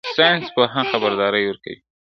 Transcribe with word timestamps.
ساینس 0.15 0.47
پوهان 0.55 0.85
خبرداری 0.91 1.41
ورکوي. 1.47 1.75